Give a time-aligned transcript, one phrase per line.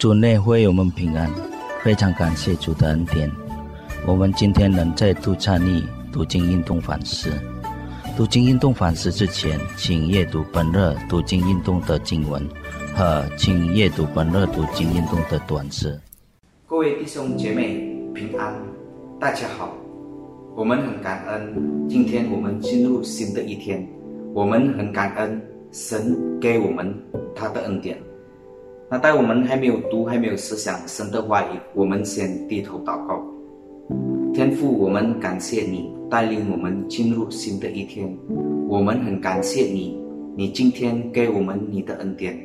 [0.00, 1.30] 主内会友们平安，
[1.84, 3.30] 非常感谢主的恩典。
[4.06, 7.30] 我们今天能再度参与读经运动反思。
[8.16, 12.42] 读经运动反思之前，请阅读本日读经运动的经文
[12.94, 16.00] 和请阅读本日读经运动的短诗。
[16.66, 17.74] 各位弟兄姐妹
[18.14, 18.54] 平安，
[19.20, 19.76] 大家好。
[20.56, 23.86] 我们很感恩，今天我们进入新的一天。
[24.32, 25.38] 我们很感恩
[25.72, 26.90] 神给我们
[27.34, 27.98] 他的恩典。
[28.92, 33.24] 那待我们还没有读、还没有思想神的话语，我们先低头祷告。
[34.34, 38.12] 天父，我们感谢你带领我们进入新的一天。
[38.68, 39.96] 我们很感谢你，
[40.36, 42.36] 你今天给我们你的恩典。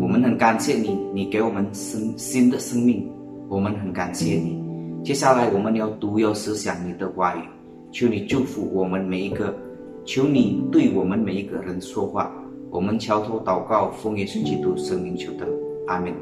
[0.00, 3.10] 我们很感谢你，你给我们生新的生命。
[3.48, 4.62] 我们很感谢你。
[5.02, 7.40] 接下来我们要读要思想你的话语，
[7.90, 9.52] 求你祝福我们每一个，
[10.04, 12.32] 求你对我们每一个人说话。
[12.70, 15.46] 我们敲头祷告，奉耶稣基督圣名求的，
[15.86, 16.12] 阿门。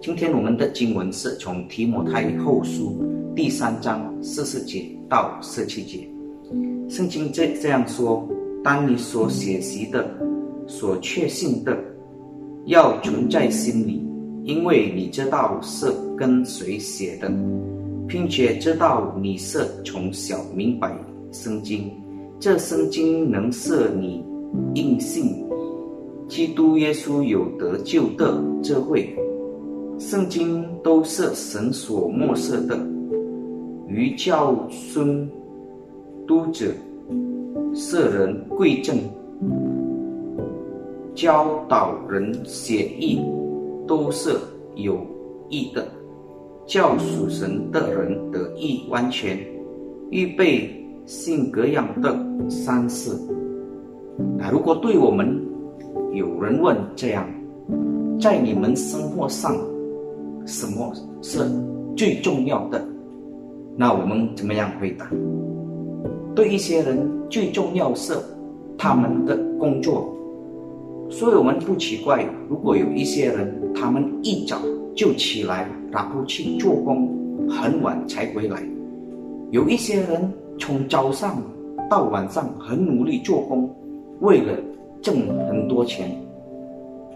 [0.00, 3.02] 今天我们的经文是从提摩太后书
[3.34, 6.08] 第三章四十节到十七节。
[6.88, 8.28] 圣经这这样说：
[8.62, 10.08] 当你所学习的、
[10.66, 11.76] 所确信的，
[12.66, 14.06] 要存在心里，
[14.44, 17.30] 因为你知道是跟谁写的。
[18.08, 20.96] 并且知道你是从小明白
[21.32, 21.90] 圣经，
[22.38, 24.24] 这圣经能使你
[24.74, 25.44] 应信
[26.28, 29.16] 基督耶稣有得救的智慧。
[29.98, 32.78] 圣经都是神所默示的，
[33.88, 35.26] 于教孙
[36.26, 36.66] 督者，
[37.74, 38.98] 世人贵正，
[41.14, 43.18] 教导人写意，
[43.86, 44.30] 都是
[44.74, 44.98] 有
[45.48, 45.86] 益的。
[46.66, 49.38] 教属神的人得以完全
[50.10, 50.68] 预备
[51.06, 52.14] 性格样的
[52.50, 53.12] 三世。
[54.36, 55.40] 那如果对我们
[56.16, 57.28] 有人问这样，
[58.18, 59.54] 在你们生活上
[60.46, 60.92] 什么
[61.22, 61.40] 是
[61.94, 62.82] 最重要的？
[63.76, 65.08] 那我们怎么样回答？
[66.34, 68.14] 对一些人最重要是
[68.78, 70.12] 他们的工作，
[71.10, 74.58] 所以我们不奇怪，如果有一些人他们一早
[74.94, 75.68] 就起来。
[75.92, 77.08] 然后去做工，
[77.48, 78.62] 很晚才回来。
[79.50, 81.40] 有一些人从早上
[81.88, 83.70] 到晚上很努力做工，
[84.20, 84.52] 为了
[85.06, 85.14] 挣
[85.46, 86.10] 很多钱。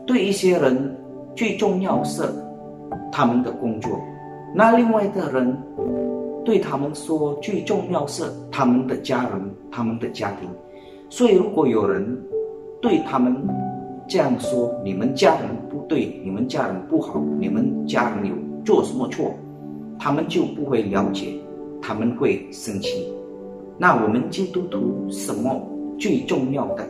[0.06, 0.96] 对一些人，
[1.34, 2.22] 最重要是
[3.10, 3.90] 他们的工作；
[4.54, 5.58] 那另外的人，
[6.44, 9.32] 对他们说最重要是他们的家人、
[9.72, 10.48] 他们的家庭。
[11.08, 12.16] 所以，如果有人
[12.80, 13.36] 对他们
[14.06, 19.32] 这样说：“你们家人不对，你们家人不好，你们家人有。”做什么错，
[19.98, 21.34] 他们就不会了解，
[21.82, 23.12] 他们会生气。
[23.78, 24.78] 那我们基督徒
[25.10, 25.60] 什么
[25.98, 26.86] 最重要的？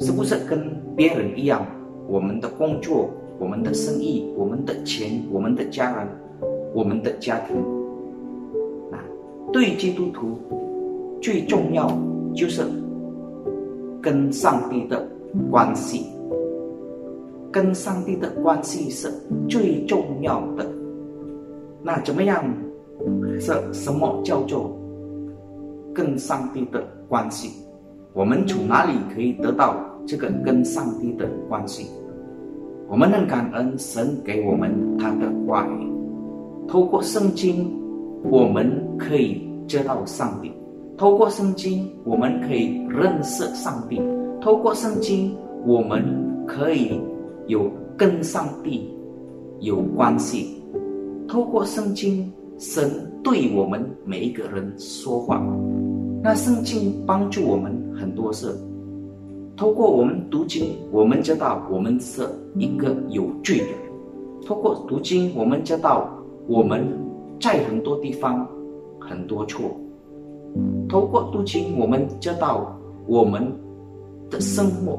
[0.00, 1.66] 是不是跟别人一样？
[2.08, 3.08] 我们的工作、
[3.38, 6.08] 我们的生意、我们的钱、我们的家人、
[6.74, 7.56] 我们的家庭？
[8.90, 8.98] 啊，
[9.52, 10.36] 对基督徒
[11.20, 11.88] 最重要
[12.34, 12.62] 就是
[14.00, 15.08] 跟上帝的
[15.50, 16.06] 关系。
[17.52, 19.12] 跟上帝的关系是
[19.48, 20.66] 最重要的。
[21.82, 22.44] 那怎么样？
[23.40, 24.76] 是什么叫做
[25.92, 27.61] 跟上帝的关系？
[28.12, 31.86] 我们从哪里可以得到这个跟上帝的关系？
[32.88, 35.90] 我们能感恩神给我们他的话语，
[36.68, 37.72] 透过圣经，
[38.30, 40.50] 我们可以知道上帝；
[40.96, 44.00] 透过圣经，我们可以认识上帝；
[44.40, 45.34] 透过圣经，
[45.64, 46.04] 我们
[46.46, 47.00] 可以。
[47.48, 48.88] 有跟上帝
[49.58, 50.62] 有关系，
[51.26, 52.88] 透过圣经，神
[53.20, 55.44] 对我们每一个人说话。
[56.22, 58.54] 那圣经帮助我们很多事。
[59.56, 62.22] 透过我们读经，我们知道我们是
[62.58, 63.66] 一个有罪的；
[64.44, 66.08] 透过读经，我们知道
[66.48, 66.84] 我们
[67.40, 68.46] 在很多地方
[69.00, 69.70] 很多错；
[70.88, 72.76] 透过读经，我们知道
[73.06, 73.50] 我们
[74.28, 74.98] 的生活，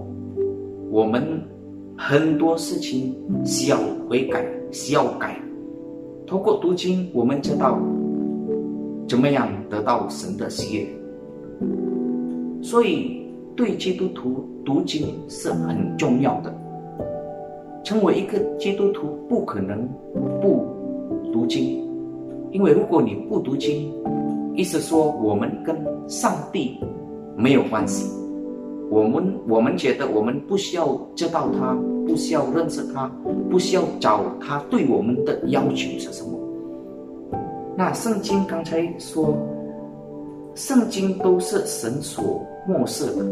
[0.90, 1.22] 我们。
[1.96, 3.16] 很多事情
[3.46, 3.78] 需要
[4.10, 5.40] 悔改，需要改。
[6.26, 7.78] 通过读经，我们知道
[9.08, 10.88] 怎么样得到神的喜悦。
[12.64, 13.22] 所以，
[13.56, 16.52] 对基督徒读经是很重要的。
[17.84, 19.86] 成为一个基督徒，不可能
[20.42, 20.66] 不
[21.34, 21.86] 读经，
[22.52, 23.92] 因为如果你不读经，
[24.56, 25.76] 意思说我们跟
[26.08, 26.80] 上帝
[27.36, 28.10] 没有关系。
[28.90, 31.78] 我们我们觉得我们不需要知道他，
[32.08, 33.12] 不需要认识他，
[33.50, 36.40] 不需要找他对我们的要求是什么？
[37.76, 39.36] 那圣经刚才说，
[40.56, 43.26] 圣经都是神所漠视的，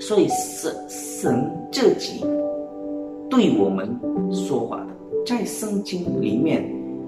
[0.00, 2.24] 所以神神自己
[3.30, 3.88] 对我们
[4.32, 4.86] 说话的。
[5.26, 6.64] 在圣经里面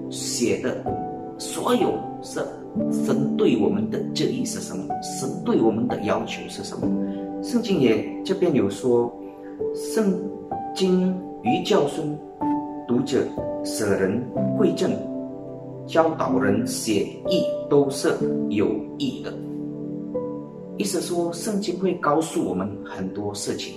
[0.09, 0.83] 写的
[1.39, 2.39] 所有是
[2.91, 4.85] 神对我们的旨意是什么？
[5.01, 6.87] 神对我们的要求是什么？
[7.41, 9.11] 圣经也这边有说，
[9.73, 10.13] 圣
[10.75, 12.15] 经于教孙
[12.87, 13.23] 读者
[13.63, 14.21] 舍人
[14.57, 14.91] 贵正，
[15.87, 18.09] 教导人写意都是
[18.49, 18.67] 有
[18.99, 19.33] 益的。
[20.81, 23.75] 意思说，圣经会告诉我们很多事情。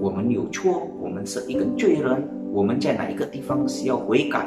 [0.00, 2.22] 我们有错，我们是一个罪人，
[2.52, 4.46] 我们在哪一个地方需要悔改？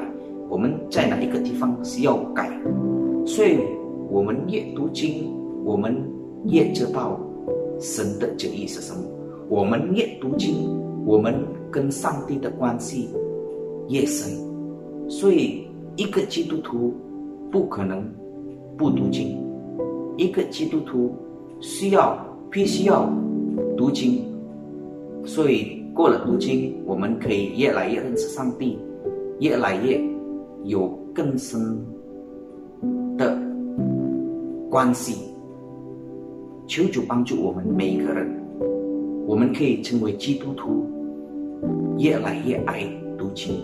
[0.50, 2.50] 我们在哪一个地方需要改？
[3.26, 3.58] 所以，
[4.10, 5.30] 我们越读经，
[5.66, 5.94] 我们
[6.46, 7.20] 越知道
[7.82, 9.04] 神的旨意是什么。
[9.50, 10.56] 我们越读经，
[11.06, 11.36] 我们
[11.70, 13.10] 跟上帝的关系
[13.90, 14.32] 越深。
[15.10, 16.94] 所以，一个基督徒
[17.52, 18.10] 不可能
[18.78, 19.38] 不读经，
[20.16, 21.12] 一个基督徒
[21.64, 22.14] 需要
[22.52, 23.10] 必须要
[23.78, 24.22] 读经。
[25.26, 28.78] 所以，过了读经，我们可以越来越认识上帝，
[29.40, 29.98] 越来越
[30.66, 31.80] 有更深
[33.18, 33.40] 的
[34.70, 35.30] 关系。
[36.68, 38.30] 求主帮助我们每一个人，
[39.26, 40.86] 我们可以成为基督徒，
[41.98, 42.84] 越来越爱
[43.18, 43.56] 读经。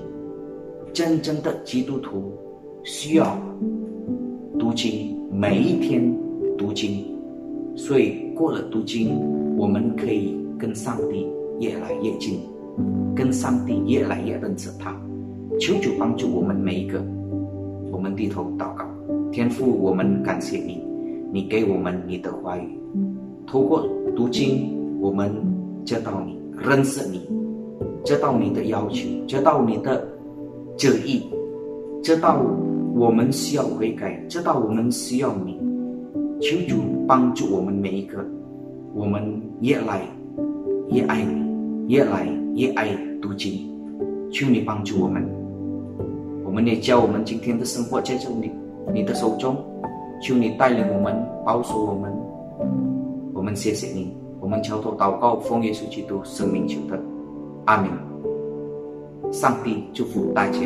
[0.94, 2.32] 真正的基督徒
[2.84, 3.38] 需要
[4.58, 6.18] 读经，每一天
[6.58, 7.19] 读经。
[7.76, 9.20] 所以，过了读经，
[9.58, 11.28] 我们可以跟上帝。
[11.60, 12.40] 越来越近，
[13.14, 14.96] 跟上帝越来越认识他。
[15.60, 17.04] 求主帮助我们每一个，
[17.92, 18.86] 我们低头祷告。
[19.30, 20.82] 天父，我们感谢你，
[21.34, 22.80] 你给我们你的话语。
[23.46, 23.86] 透过
[24.16, 25.36] 读经，我们
[25.84, 27.30] 知道你，认识你，
[28.06, 30.08] 知道你的要求，知道你的
[30.78, 31.24] 旨意，
[32.02, 32.42] 知道
[32.96, 35.60] 我们需要悔改，知道我们需要你。
[36.40, 38.26] 求主帮助我们每一个，
[38.94, 40.02] 我们越来
[40.90, 41.50] 越爱你。
[41.90, 43.68] 越来越爱读经，
[44.32, 45.28] 求你帮助我们。
[46.46, 48.52] 我们也将我们今天的生活在这里，
[48.94, 49.58] 你的手中，
[50.22, 52.14] 求你带领我们，保守我们。
[53.34, 57.00] 我们谢谢你，我们敲头祷告，奉耶稣基督生命求的，
[57.66, 57.90] 阿门。
[59.32, 60.60] 上帝祝福大家。